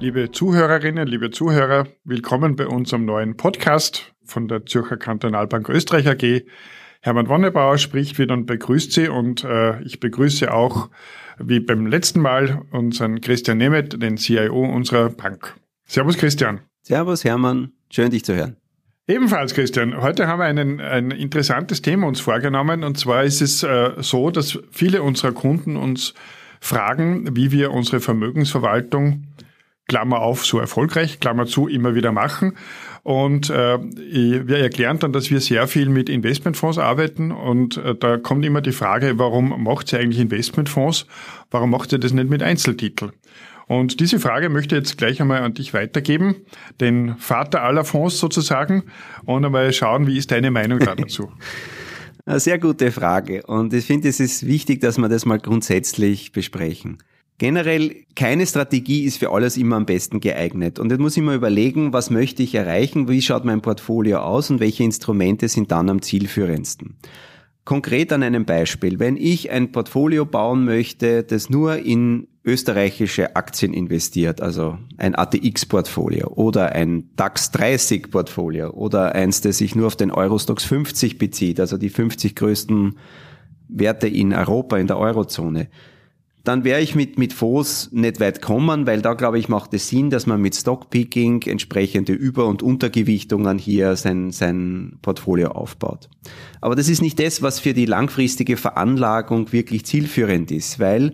[0.00, 6.44] Liebe Zuhörerinnen, liebe Zuhörer, willkommen bei unserem neuen Podcast von der Zürcher Kantonalbank Österreich AG.
[7.00, 10.88] Hermann Wonnebauer spricht wieder und begrüßt Sie und äh, ich begrüße auch,
[11.38, 15.56] wie beim letzten Mal, unseren Christian Nemeth, den CIO unserer Bank.
[15.84, 16.60] Servus Christian.
[16.82, 18.56] Servus Hermann, schön dich zu hören.
[19.08, 20.00] Ebenfalls, Christian.
[20.00, 22.84] Heute haben wir einen, ein interessantes Thema uns vorgenommen.
[22.84, 26.14] Und zwar ist es äh, so, dass viele unserer Kunden uns
[26.60, 29.24] fragen, wie wir unsere Vermögensverwaltung,
[29.88, 32.56] Klammer auf, so erfolgreich, Klammer zu, immer wieder machen.
[33.02, 38.18] Und äh, wir erklären dann, dass wir sehr viel mit Investmentfonds arbeiten und äh, da
[38.18, 41.06] kommt immer die Frage, warum macht ihr eigentlich Investmentfonds?
[41.50, 43.12] Warum macht ihr das nicht mit Einzeltitel?
[43.66, 46.36] Und diese Frage möchte ich jetzt gleich einmal an dich weitergeben,
[46.80, 48.84] den Vater aller Fonds sozusagen,
[49.24, 51.30] und einmal schauen, wie ist deine Meinung da dazu?
[52.26, 53.42] Sehr gute Frage.
[53.46, 56.98] Und ich finde, es ist wichtig, dass wir das mal grundsätzlich besprechen.
[57.38, 60.80] Generell, keine Strategie ist für alles immer am besten geeignet.
[60.80, 64.50] Und jetzt muss ich mal überlegen, was möchte ich erreichen, wie schaut mein Portfolio aus
[64.50, 66.96] und welche Instrumente sind dann am zielführendsten.
[67.64, 68.98] Konkret an einem Beispiel.
[68.98, 76.28] Wenn ich ein Portfolio bauen möchte, das nur in österreichische Aktien investiert, also ein ATX-Portfolio
[76.28, 81.76] oder ein DAX 30-Portfolio oder eins, das sich nur auf den Eurostox 50 bezieht, also
[81.76, 82.96] die 50 größten
[83.68, 85.68] Werte in Europa, in der Eurozone,
[86.48, 89.88] dann wäre ich mit, mit Fonds nicht weit kommen, weil da glaube ich macht es
[89.88, 96.08] Sinn, dass man mit Stockpicking entsprechende Über- und Untergewichtungen hier sein, sein Portfolio aufbaut.
[96.62, 101.12] Aber das ist nicht das, was für die langfristige Veranlagung wirklich zielführend ist, weil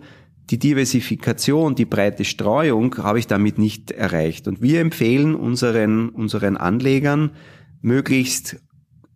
[0.49, 4.47] die Diversifikation, die breite Streuung habe ich damit nicht erreicht.
[4.47, 7.31] Und wir empfehlen unseren, unseren Anlegern,
[7.81, 8.61] möglichst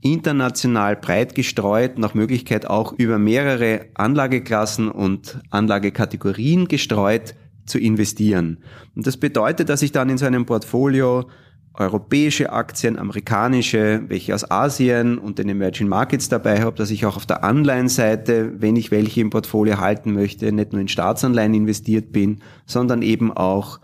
[0.02, 8.60] international breit gestreut, nach Möglichkeit auch über mehrere Anlageklassen und Anlagekategorien gestreut zu investieren.
[8.96, 11.30] Und das bedeutet, dass ich dann in so einem Portfolio
[11.74, 17.16] europäische Aktien, amerikanische, welche aus Asien und den Emerging Markets dabei habe, dass ich auch
[17.16, 22.12] auf der Anleihenseite, wenn ich welche im Portfolio halten möchte, nicht nur in Staatsanleihen investiert
[22.12, 23.80] bin, sondern eben auch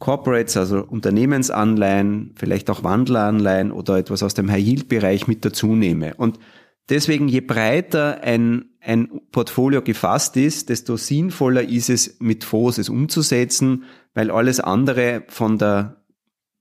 [0.00, 6.14] Corporates, also Unternehmensanleihen, vielleicht auch Wandleranleihen oder etwas aus dem High-Yield-Bereich mit dazu nehme.
[6.14, 6.40] Und
[6.88, 12.88] deswegen, je breiter ein, ein Portfolio gefasst ist, desto sinnvoller ist es, mit Fonds es
[12.88, 13.84] umzusetzen,
[14.14, 16.02] weil alles andere von der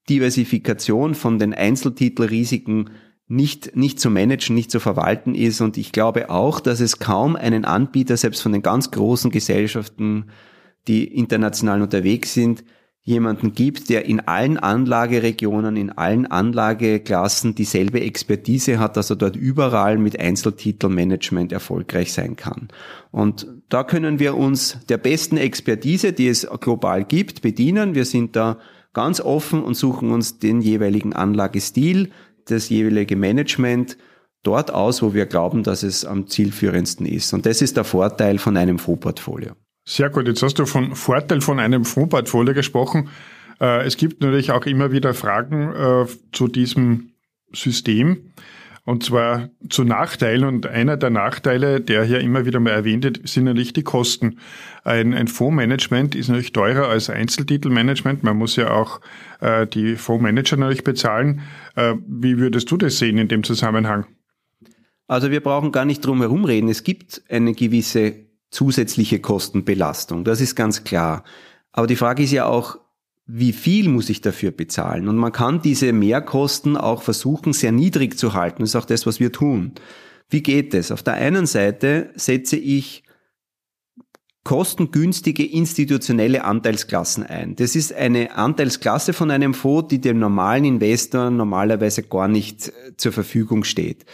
[0.10, 2.90] Diversifikation, von den Einzeltitelrisiken
[3.28, 5.62] nicht, nicht zu managen, nicht zu verwalten ist.
[5.62, 10.26] Und ich glaube auch, dass es kaum einen Anbieter, selbst von den ganz großen Gesellschaften,
[10.88, 12.64] die international unterwegs sind,
[13.10, 19.36] jemanden gibt, der in allen Anlageregionen, in allen Anlageklassen dieselbe Expertise hat, dass er dort
[19.36, 22.68] überall mit Einzeltitelmanagement erfolgreich sein kann.
[23.10, 27.96] Und da können wir uns der besten Expertise, die es global gibt, bedienen.
[27.96, 28.60] Wir sind da
[28.94, 32.12] ganz offen und suchen uns den jeweiligen Anlagestil,
[32.46, 33.98] das jeweilige Management
[34.44, 37.34] dort aus, wo wir glauben, dass es am zielführendsten ist.
[37.34, 39.54] Und das ist der Vorteil von einem Fondsportfolio.
[39.90, 40.28] Sehr gut.
[40.28, 43.10] Jetzt hast du von Vorteil von einem Fondsportfolio gesprochen.
[43.60, 47.14] Äh, es gibt natürlich auch immer wieder Fragen äh, zu diesem
[47.54, 48.32] System.
[48.86, 50.44] Und zwar zu Nachteilen.
[50.44, 54.38] Und einer der Nachteile, der hier immer wieder mal erwähnt wird, sind natürlich die Kosten.
[54.84, 58.22] Ein, ein Fondsmanagement ist natürlich teurer als Einzeltitelmanagement.
[58.22, 59.02] Man muss ja auch
[59.40, 61.42] äh, die Fondsmanager natürlich bezahlen.
[62.06, 64.06] Wie würdest du das sehen in dem Zusammenhang?
[65.08, 66.70] Also wir brauchen gar nicht drum herum reden.
[66.70, 70.24] Es gibt eine gewisse zusätzliche Kostenbelastung.
[70.24, 71.24] Das ist ganz klar.
[71.72, 72.80] Aber die Frage ist ja auch,
[73.26, 75.08] wie viel muss ich dafür bezahlen?
[75.08, 78.64] Und man kann diese Mehrkosten auch versuchen, sehr niedrig zu halten.
[78.64, 79.74] Das ist auch das, was wir tun.
[80.30, 80.92] Wie geht es?
[80.92, 83.04] Auf der einen Seite setze ich
[84.44, 87.56] kostengünstige institutionelle Anteilsklassen ein.
[87.56, 92.98] Das ist eine Anteilsklasse von einem Fonds, die dem normalen Investor normalerweise gar nicht äh,
[92.98, 94.06] zur Verfügung steht.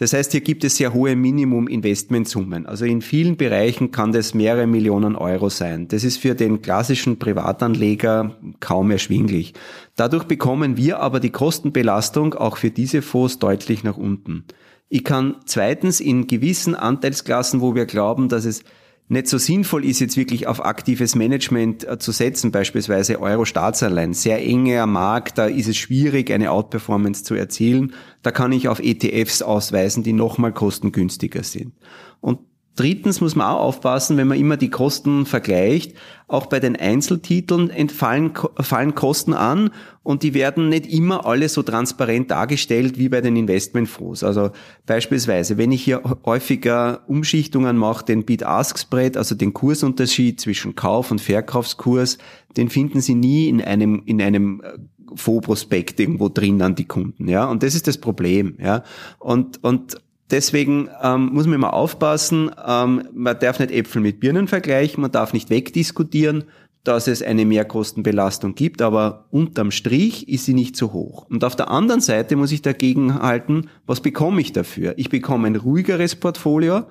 [0.00, 2.64] Das heißt, hier gibt es sehr hohe Minimum-Investmentsummen.
[2.64, 5.88] Also in vielen Bereichen kann das mehrere Millionen Euro sein.
[5.88, 9.52] Das ist für den klassischen Privatanleger kaum erschwinglich.
[9.96, 14.46] Dadurch bekommen wir aber die Kostenbelastung auch für diese Fonds deutlich nach unten.
[14.88, 18.64] Ich kann zweitens in gewissen Anteilsklassen, wo wir glauben, dass es
[19.10, 24.40] nicht so sinnvoll ist, jetzt wirklich auf aktives Management äh, zu setzen, beispielsweise Euro-Staatsanleihen, sehr
[24.40, 27.92] enger Markt, da ist es schwierig, eine Outperformance zu erzielen.
[28.22, 31.72] Da kann ich auf ETFs ausweisen, die nochmal kostengünstiger sind.
[32.20, 32.38] Und
[32.80, 35.92] Drittens muss man auch aufpassen, wenn man immer die Kosten vergleicht.
[36.28, 39.68] Auch bei den Einzeltiteln entfallen fallen Kosten an
[40.02, 44.24] und die werden nicht immer alle so transparent dargestellt wie bei den Investmentfonds.
[44.24, 44.52] Also
[44.86, 51.20] beispielsweise, wenn ich hier häufiger Umschichtungen mache, den Bid-Ask-Spread, also den Kursunterschied zwischen Kauf- und
[51.20, 52.16] Verkaufskurs,
[52.56, 54.78] den finden Sie nie in einem, in einem äh,
[55.16, 57.44] Fondsprospekt irgendwo drin an die Kunden, ja.
[57.44, 58.84] Und das ist das Problem, ja.
[59.18, 60.00] Und, und
[60.30, 65.10] Deswegen ähm, muss man immer aufpassen, ähm, man darf nicht Äpfel mit Birnen vergleichen, man
[65.10, 66.44] darf nicht wegdiskutieren,
[66.84, 71.26] dass es eine Mehrkostenbelastung gibt, aber unterm Strich ist sie nicht so hoch.
[71.28, 74.94] Und auf der anderen Seite muss ich dagegen halten, was bekomme ich dafür?
[74.96, 76.84] Ich bekomme ein ruhigeres Portfolio,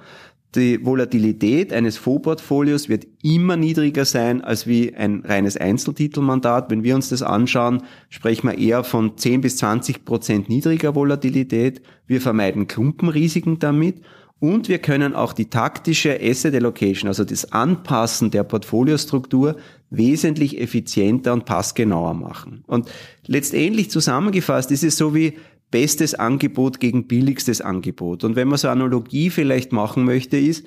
[0.56, 6.72] die Volatilität eines Fondsportfolios wird immer niedriger sein als wie ein reines Einzeltitelmandat.
[6.72, 11.81] Wenn wir uns das anschauen, sprechen wir eher von 10 bis 20 Prozent niedriger Volatilität.
[12.07, 14.01] Wir vermeiden Klumpenrisiken damit
[14.40, 19.57] und wir können auch die taktische Asset Allocation, also das Anpassen der Portfoliostruktur,
[19.92, 22.63] wesentlich effizienter und passgenauer machen.
[22.66, 22.90] Und
[23.28, 25.34] letztendlich zusammengefasst ist es so wie
[25.71, 28.24] bestes Angebot gegen billigstes Angebot.
[28.24, 30.66] Und wenn man so eine Analogie vielleicht machen möchte, ist,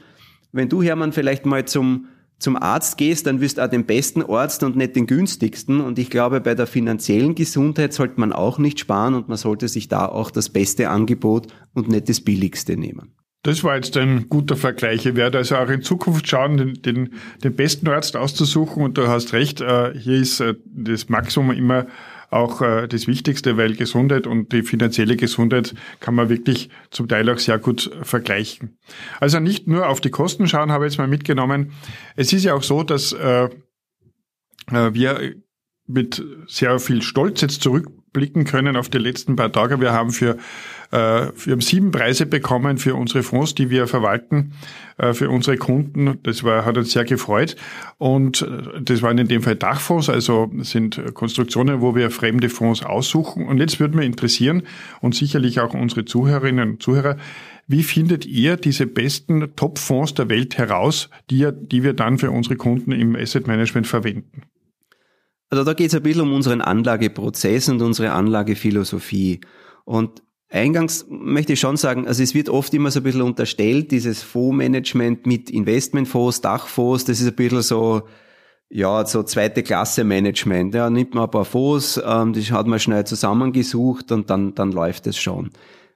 [0.53, 2.07] wenn du, Hermann, vielleicht mal zum,
[2.39, 5.81] zum Arzt gehst, dann wirst du auch den besten Arzt und nicht den günstigsten.
[5.81, 9.69] Und ich glaube, bei der finanziellen Gesundheit sollte man auch nicht sparen und man sollte
[9.69, 13.15] sich da auch das beste Angebot und nicht das billigste nehmen.
[13.45, 15.05] Das war jetzt ein guter Vergleich.
[15.05, 18.85] Ich werde also auch in Zukunft schauen, den, den, den besten Arzt auszusuchen.
[18.85, 21.87] Und du hast recht, äh, hier ist äh, das Maximum immer
[22.33, 27.29] auch äh, das Wichtigste, weil Gesundheit und die finanzielle Gesundheit kann man wirklich zum Teil
[27.31, 28.79] auch sehr gut vergleichen.
[29.21, 31.73] Also nicht nur auf die Kosten schauen, habe ich jetzt mal mitgenommen.
[32.17, 33.49] Es ist ja auch so, dass äh,
[34.71, 35.35] äh wir
[35.87, 39.81] mit sehr viel Stolz jetzt zurückblicken können auf die letzten paar Tage.
[39.81, 40.39] Wir haben für
[40.93, 44.53] wir haben sieben Preise bekommen für unsere Fonds, die wir verwalten,
[44.99, 46.19] äh, für unsere Kunden.
[46.23, 47.57] Das war, hat uns sehr gefreut.
[47.99, 52.85] Und äh, das waren in dem Fall Dachfonds, also sind Konstruktionen, wo wir fremde Fonds
[52.85, 53.47] aussuchen.
[53.47, 54.65] Und jetzt würde mich interessieren
[55.01, 57.17] und sicherlich auch unsere Zuhörerinnen und Zuhörer,
[57.67, 62.57] wie findet ihr diese besten Top-Fonds der Welt heraus, die, die wir dann für unsere
[62.57, 64.43] Kunden im Asset Management verwenden?
[65.49, 69.41] Also da geht es ein bisschen um unseren Anlageprozess und unsere Anlagephilosophie.
[69.85, 73.91] Und Eingangs möchte ich schon sagen, also es wird oft immer so ein bisschen unterstellt,
[73.91, 78.03] dieses Fondsmanagement mit Investmentfonds, Dachfonds, das ist ein bisschen so,
[78.69, 80.75] ja, so zweite Klasse Management.
[80.75, 84.73] Ja, nimmt man ein paar Fonds, ähm, das hat man schnell zusammengesucht und dann, dann
[84.73, 85.51] läuft es schon.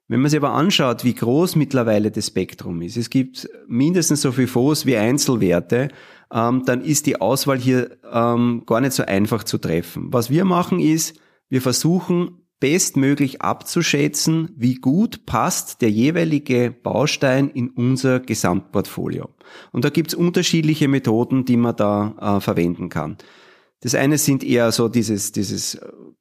[0.09, 4.33] Wenn man sich aber anschaut, wie groß mittlerweile das Spektrum ist, es gibt mindestens so
[4.33, 5.89] viele Fonds wie Einzelwerte,
[6.33, 10.15] ähm, dann ist die Auswahl hier ähm, gar nicht so einfach zu treffen.
[10.15, 11.21] Was wir machen ist,
[11.51, 19.29] wir versuchen bestmöglich abzuschätzen, wie gut passt der jeweilige Baustein in unser Gesamtportfolio.
[19.73, 23.19] Und da gibt's unterschiedliche Methoden, die man da äh, verwenden kann.
[23.81, 25.79] Das eine sind eher so dieses, dieses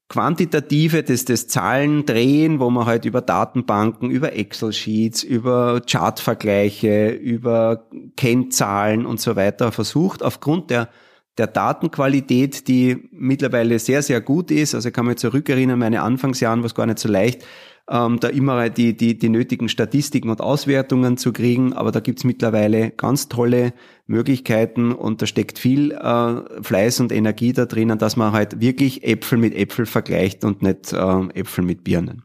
[0.07, 9.05] quantitative, das, das Zahlendrehen, wo man halt über Datenbanken, über Excel-Sheets, über Chartvergleiche, über Kennzahlen
[9.05, 10.89] und so weiter versucht, aufgrund der
[11.37, 14.73] der Datenqualität, die mittlerweile sehr, sehr gut ist.
[14.73, 17.45] Also ich kann mich zurückerinnern, meine Anfangsjahren war es gar nicht so leicht,
[17.89, 21.73] ähm, da immer die, die, die nötigen Statistiken und Auswertungen zu kriegen.
[21.73, 23.73] Aber da gibt's mittlerweile ganz tolle
[24.07, 29.03] Möglichkeiten und da steckt viel äh, Fleiß und Energie da drinnen, dass man halt wirklich
[29.03, 32.23] Äpfel mit Äpfel vergleicht und nicht äh, Äpfel mit Birnen.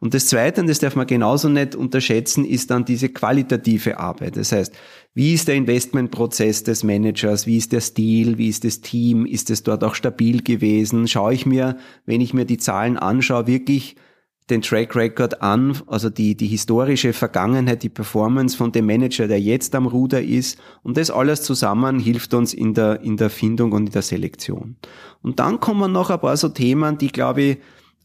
[0.00, 4.36] Und das Zweite, und das darf man genauso nicht unterschätzen, ist dann diese qualitative Arbeit.
[4.36, 4.72] Das heißt,
[5.14, 7.46] wie ist der Investmentprozess des Managers?
[7.46, 8.38] Wie ist der Stil?
[8.38, 9.26] Wie ist das Team?
[9.26, 11.08] Ist es dort auch stabil gewesen?
[11.08, 11.76] Schaue ich mir,
[12.06, 13.96] wenn ich mir die Zahlen anschaue, wirklich
[14.50, 19.40] den Track Record an, also die, die historische Vergangenheit, die Performance von dem Manager, der
[19.40, 20.58] jetzt am Ruder ist.
[20.82, 24.76] Und das alles zusammen hilft uns in der, in der Findung und in der Selektion.
[25.22, 27.58] Und dann kommen noch ein paar so Themen, die, glaube ich,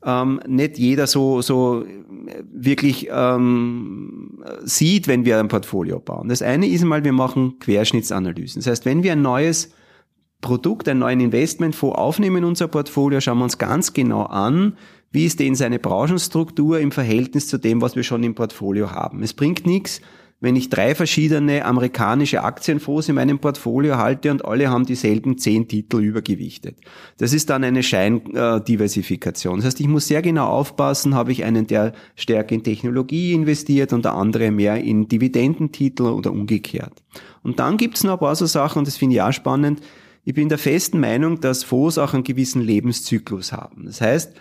[0.05, 1.85] ähm, nicht jeder so, so
[2.51, 6.29] wirklich ähm, sieht, wenn wir ein Portfolio bauen.
[6.29, 8.61] Das eine ist mal, wir machen Querschnittsanalysen.
[8.61, 9.71] Das heißt, wenn wir ein neues
[10.41, 14.77] Produkt, einen neuen Investmentfonds aufnehmen in unser Portfolio, schauen wir uns ganz genau an,
[15.11, 19.23] wie ist denn seine Branchenstruktur im Verhältnis zu dem, was wir schon im Portfolio haben.
[19.23, 20.01] Es bringt nichts,
[20.43, 25.69] wenn ich drei verschiedene amerikanische Aktienfonds in meinem Portfolio halte und alle haben dieselben zehn
[25.69, 26.75] Titel übergewichtet.
[27.17, 29.55] Das ist dann eine Scheindiversifikation.
[29.55, 33.93] Das heißt, ich muss sehr genau aufpassen, habe ich einen, der stärker in Technologie investiert
[33.93, 37.01] und der andere mehr in Dividendentitel oder umgekehrt.
[37.41, 39.79] Und dann gibt's noch ein paar so Sachen, und das finde ich auch spannend.
[40.25, 43.85] Ich bin der festen Meinung, dass Fonds auch einen gewissen Lebenszyklus haben.
[43.85, 44.33] Das heißt,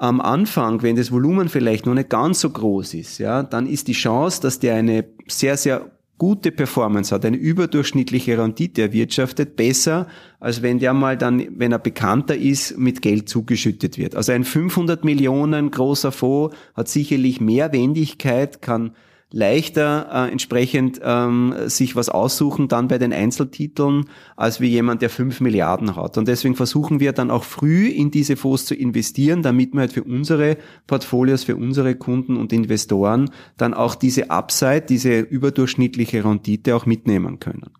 [0.00, 3.86] am Anfang, wenn das Volumen vielleicht noch nicht ganz so groß ist, ja, dann ist
[3.86, 10.06] die Chance, dass der eine sehr, sehr gute Performance hat, eine überdurchschnittliche Rendite erwirtschaftet, besser,
[10.38, 14.16] als wenn der mal dann, wenn er bekannter ist, mit Geld zugeschüttet wird.
[14.16, 18.92] Also ein 500 Millionen großer Fonds hat sicherlich mehr Wendigkeit, kann
[19.32, 24.06] leichter äh, entsprechend ähm, sich was aussuchen dann bei den Einzeltiteln,
[24.36, 26.18] als wie jemand, der fünf Milliarden hat.
[26.18, 29.92] Und deswegen versuchen wir dann auch früh in diese Fonds zu investieren, damit wir halt
[29.92, 30.56] für unsere
[30.86, 37.38] Portfolios, für unsere Kunden und Investoren dann auch diese Upside, diese überdurchschnittliche Rendite auch mitnehmen
[37.38, 37.70] können.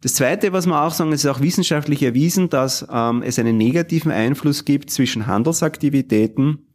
[0.00, 3.56] Das Zweite, was man auch sagen, es ist auch wissenschaftlich erwiesen, dass ähm, es einen
[3.56, 6.66] negativen Einfluss gibt zwischen Handelsaktivitäten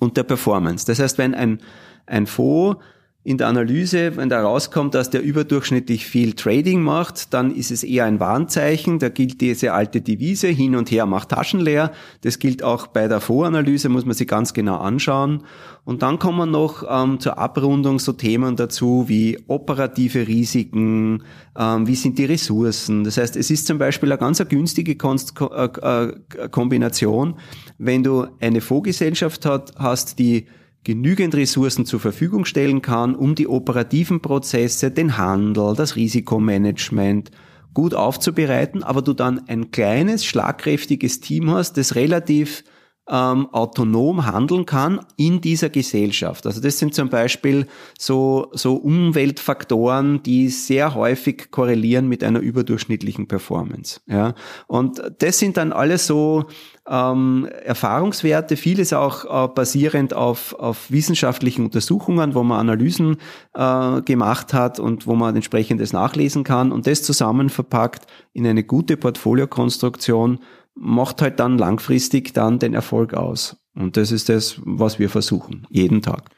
[0.00, 0.86] und der Performance.
[0.86, 1.60] Das heißt, wenn ein,
[2.06, 2.80] ein Fonds
[3.26, 7.82] in der Analyse, wenn da rauskommt, dass der überdurchschnittlich viel Trading macht, dann ist es
[7.82, 9.00] eher ein Warnzeichen.
[9.00, 11.90] Da gilt diese alte Devise, hin und her macht Taschen leer.
[12.20, 15.42] Das gilt auch bei der Voranalyse, muss man sich ganz genau anschauen.
[15.84, 21.24] Und dann kommen noch ähm, zur Abrundung so Themen dazu wie operative Risiken,
[21.58, 23.02] ähm, wie sind die Ressourcen.
[23.02, 27.34] Das heißt, es ist zum Beispiel eine ganz günstige Konst äh, äh, Kombination,
[27.78, 29.44] wenn du eine Fondsgesellschaft
[29.76, 30.46] hast, die
[30.86, 37.32] genügend Ressourcen zur Verfügung stellen kann, um die operativen Prozesse, den Handel, das Risikomanagement
[37.74, 42.62] gut aufzubereiten, aber du dann ein kleines, schlagkräftiges Team hast, das relativ
[43.08, 46.46] ähm, autonom handeln kann in dieser Gesellschaft.
[46.46, 47.66] Also das sind zum Beispiel
[47.98, 54.00] so, so Umweltfaktoren, die sehr häufig korrelieren mit einer überdurchschnittlichen Performance.
[54.06, 54.34] Ja?
[54.66, 56.46] Und das sind dann alles so
[56.88, 63.18] ähm, Erfahrungswerte, vieles auch äh, basierend auf, auf wissenschaftlichen Untersuchungen, wo man Analysen
[63.54, 68.64] äh, gemacht hat und wo man entsprechendes nachlesen kann und das zusammen verpackt in eine
[68.64, 70.40] gute Portfoliokonstruktion
[70.76, 73.56] macht halt dann langfristig dann den Erfolg aus.
[73.74, 76.30] Und das ist das, was wir versuchen, jeden Tag.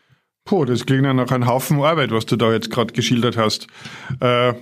[0.45, 3.67] Puh, das klingt ja nach einem Haufen Arbeit, was du da jetzt gerade geschildert hast.
[4.21, 4.55] Äh,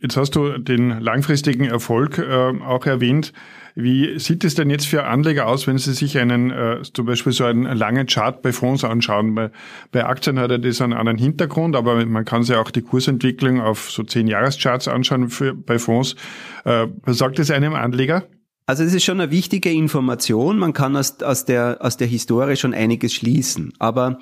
[0.00, 3.32] jetzt hast du den langfristigen Erfolg äh, auch erwähnt.
[3.74, 7.32] Wie sieht es denn jetzt für Anleger aus, wenn sie sich einen, äh, zum Beispiel
[7.32, 9.34] so einen langen Chart bei Fonds anschauen?
[9.34, 9.50] Bei,
[9.90, 13.60] bei Aktien hat er das einen anderen Hintergrund, aber man kann sich auch die Kursentwicklung
[13.60, 16.16] auf so zehn Jahrescharts anschauen für, bei Fonds.
[16.64, 18.24] Äh, was sagt es einem Anleger?
[18.66, 20.58] Also das ist schon eine wichtige Information.
[20.58, 23.72] Man kann aus, aus, der, aus der Historie schon einiges schließen.
[23.78, 24.18] Aber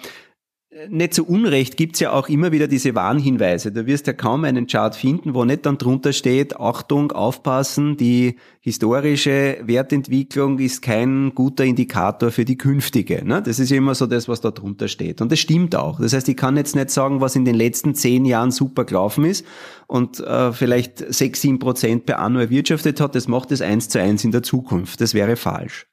[0.88, 3.72] nicht zu Unrecht gibt's ja auch immer wieder diese Warnhinweise.
[3.72, 8.36] Du wirst ja kaum einen Chart finden, wo nicht dann drunter steht, Achtung, aufpassen, die
[8.60, 13.24] historische Wertentwicklung ist kein guter Indikator für die künftige.
[13.24, 13.42] Ne?
[13.42, 15.20] Das ist immer so das, was da drunter steht.
[15.20, 16.00] Und das stimmt auch.
[16.00, 19.24] Das heißt, ich kann jetzt nicht sagen, was in den letzten zehn Jahren super gelaufen
[19.24, 19.44] ist
[19.88, 24.00] und äh, vielleicht sechs, sieben Prozent per Anno erwirtschaftet hat, das macht es eins zu
[24.00, 25.00] eins in der Zukunft.
[25.00, 25.88] Das wäre falsch.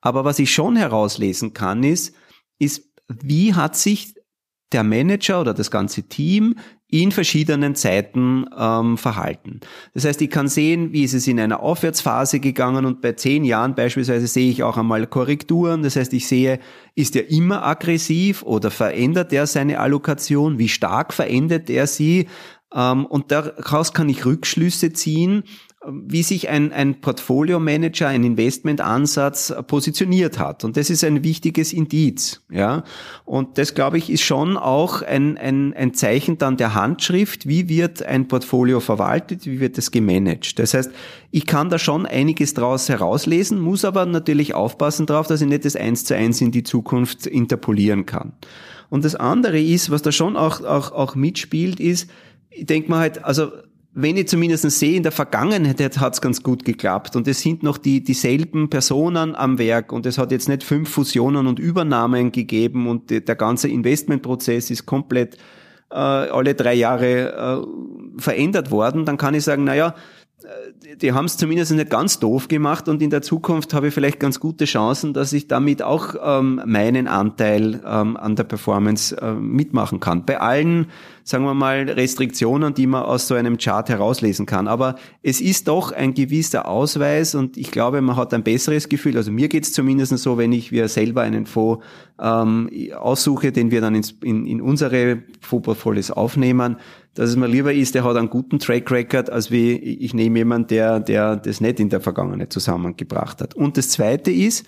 [0.00, 2.14] Aber was ich schon herauslesen kann, ist,
[2.58, 4.14] ist, wie hat sich
[4.72, 6.56] der Manager oder das ganze Team
[6.88, 9.60] in verschiedenen Zeiten ähm, verhalten.
[9.94, 13.44] Das heißt, ich kann sehen, wie ist es in einer Aufwärtsphase gegangen und bei zehn
[13.44, 15.82] Jahren beispielsweise sehe ich auch einmal Korrekturen.
[15.82, 16.60] Das heißt, ich sehe,
[16.94, 20.58] ist er immer aggressiv oder verändert er seine Allokation?
[20.58, 22.28] Wie stark verändert er sie?
[22.74, 25.44] Ähm, und daraus kann ich Rückschlüsse ziehen,
[25.90, 30.64] wie sich ein, ein Portfolio-Manager, ein Investmentansatz positioniert hat.
[30.64, 32.42] Und das ist ein wichtiges Indiz.
[32.50, 32.84] Ja?
[33.24, 37.68] Und das, glaube ich, ist schon auch ein, ein, ein Zeichen dann der Handschrift, wie
[37.68, 40.58] wird ein Portfolio verwaltet, wie wird es gemanagt.
[40.58, 40.90] Das heißt,
[41.30, 45.64] ich kann da schon einiges draus herauslesen, muss aber natürlich aufpassen darauf, dass ich nicht
[45.64, 48.32] das eins zu eins in die Zukunft interpolieren kann.
[48.90, 52.08] Und das andere ist, was da schon auch, auch, auch mitspielt, ist,
[52.50, 53.50] ich denke mal halt, also
[53.94, 57.16] wenn ich zumindest sehe, in der Vergangenheit hat es ganz gut geklappt.
[57.16, 59.92] Und es sind noch die dieselben Personen am Werk.
[59.92, 62.88] Und es hat jetzt nicht fünf Fusionen und Übernahmen gegeben.
[62.88, 65.38] Und der ganze Investmentprozess ist komplett
[65.94, 69.94] äh, alle drei Jahre äh, verändert worden, dann kann ich sagen, naja,
[70.42, 72.88] äh, die haben es zumindest nicht ganz doof gemacht.
[72.88, 76.60] Und in der Zukunft habe ich vielleicht ganz gute Chancen, dass ich damit auch ähm,
[76.66, 80.24] meinen Anteil ähm, an der Performance äh, mitmachen kann.
[80.26, 80.86] Bei allen,
[81.24, 84.68] sagen wir mal, Restriktionen, die man aus so einem Chart herauslesen kann.
[84.68, 89.16] Aber es ist doch ein gewisser Ausweis und ich glaube, man hat ein besseres Gefühl.
[89.16, 91.82] Also mir geht es zumindest so, wenn ich mir selber einen Fonds
[92.20, 96.76] ähm, aussuche, den wir dann ins, in, in unsere Fondsportfolios aufnehmen,
[97.14, 100.40] dass es mir lieber ist, der hat einen guten Track Record, als wie ich nehme
[100.40, 103.54] jemanden, der, der das nicht in der Vergangenheit zusammengebracht hat.
[103.54, 104.66] Und das Zweite ist,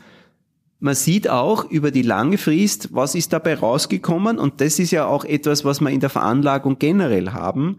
[0.78, 4.38] man sieht auch über die lange Frist, was ist dabei rausgekommen.
[4.38, 7.78] Und das ist ja auch etwas, was wir in der Veranlagung generell haben.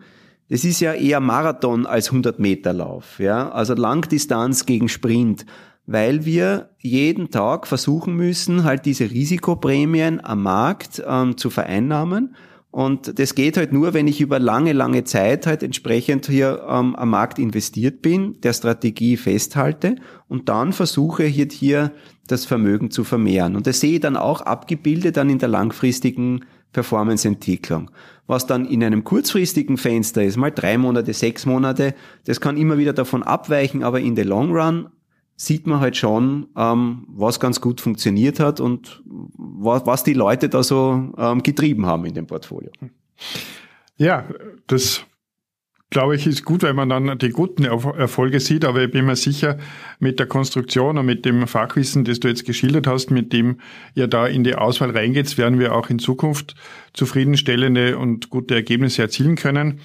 [0.50, 5.46] Das ist ja eher Marathon als 100 Meter Lauf, ja, also Langdistanz gegen Sprint,
[5.86, 12.34] weil wir jeden Tag versuchen müssen, halt diese Risikoprämien am Markt ähm, zu vereinnahmen
[12.78, 16.96] und das geht halt nur, wenn ich über lange, lange Zeit halt entsprechend hier ähm,
[16.96, 19.96] am Markt investiert bin, der Strategie festhalte
[20.28, 21.92] und dann versuche hier, hier
[22.28, 23.56] das Vermögen zu vermehren.
[23.56, 27.90] Und das sehe ich dann auch abgebildet dann in der langfristigen Performance-Entwicklung.
[28.28, 32.78] Was dann in einem kurzfristigen Fenster ist, mal drei Monate, sechs Monate, das kann immer
[32.78, 34.90] wieder davon abweichen, aber in the long run
[35.38, 40.50] sieht man halt schon, ähm, was ganz gut funktioniert hat und was, was die Leute
[40.50, 42.72] da so ähm, getrieben haben in dem Portfolio.
[43.98, 44.26] Ja,
[44.66, 45.06] das
[45.90, 49.16] glaube ich, ist gut, weil man dann die guten Erfolge sieht, aber ich bin mir
[49.16, 49.58] sicher,
[50.00, 53.60] mit der Konstruktion und mit dem Fachwissen, das du jetzt geschildert hast, mit dem
[53.96, 56.56] ihr da in die Auswahl reingeht, werden wir auch in Zukunft
[56.94, 59.80] zufriedenstellende und gute Ergebnisse erzielen können.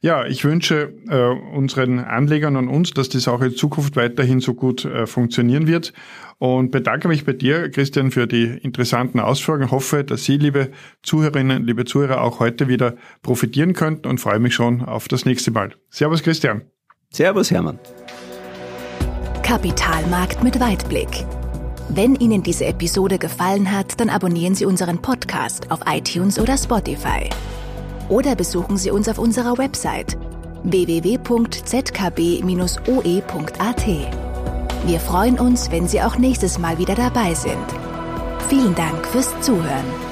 [0.00, 4.54] Ja, ich wünsche äh, unseren Anlegern und uns, dass das auch in Zukunft weiterhin so
[4.54, 5.92] gut äh, funktionieren wird
[6.38, 9.64] und bedanke mich bei dir, Christian, für die interessanten Ausführungen.
[9.64, 10.70] Ich hoffe, dass Sie, liebe
[11.02, 15.50] Zuhörerinnen, liebe Zuhörer, auch heute wieder profitieren könnten und freue mich schon auf das nächste
[15.50, 15.74] Mal.
[15.90, 16.62] Servus, Christian.
[17.10, 17.80] Servus, Hermann.
[19.42, 21.26] Kapitalmarkt mit Weitblick.
[21.88, 27.30] Wenn Ihnen diese Episode gefallen hat, dann abonnieren Sie unseren Podcast auf iTunes oder Spotify
[28.08, 30.16] oder besuchen Sie uns auf unserer Website
[30.62, 31.28] www.zkb-oe.at.
[34.86, 37.56] Wir freuen uns, wenn Sie auch nächstes Mal wieder dabei sind.
[38.48, 40.07] Vielen Dank fürs Zuhören.